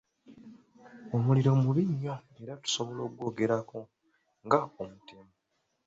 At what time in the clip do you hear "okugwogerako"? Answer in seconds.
3.07-3.79